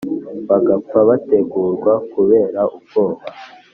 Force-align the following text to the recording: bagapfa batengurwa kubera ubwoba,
bagapfa 0.49 0.99
batengurwa 1.09 1.93
kubera 2.13 2.61
ubwoba, 2.77 3.23